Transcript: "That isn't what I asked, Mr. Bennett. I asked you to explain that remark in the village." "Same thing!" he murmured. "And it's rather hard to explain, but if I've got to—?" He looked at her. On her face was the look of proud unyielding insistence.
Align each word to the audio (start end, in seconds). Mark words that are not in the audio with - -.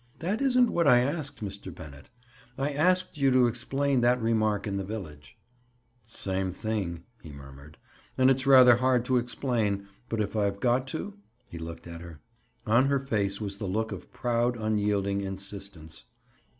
"That 0.17 0.41
isn't 0.41 0.71
what 0.71 0.87
I 0.87 1.01
asked, 1.01 1.43
Mr. 1.43 1.71
Bennett. 1.71 2.09
I 2.57 2.73
asked 2.73 3.19
you 3.19 3.29
to 3.33 3.45
explain 3.45 4.01
that 4.01 4.19
remark 4.19 4.65
in 4.65 4.75
the 4.77 4.83
village." 4.83 5.37
"Same 6.07 6.49
thing!" 6.49 7.03
he 7.21 7.31
murmured. 7.31 7.77
"And 8.17 8.31
it's 8.31 8.47
rather 8.47 8.77
hard 8.77 9.05
to 9.05 9.17
explain, 9.17 9.87
but 10.09 10.19
if 10.19 10.35
I've 10.35 10.59
got 10.59 10.87
to—?" 10.87 11.13
He 11.47 11.59
looked 11.59 11.85
at 11.85 12.01
her. 12.01 12.19
On 12.65 12.87
her 12.87 12.97
face 12.99 13.39
was 13.39 13.57
the 13.57 13.67
look 13.67 13.91
of 13.91 14.11
proud 14.11 14.57
unyielding 14.57 15.21
insistence. 15.21 16.05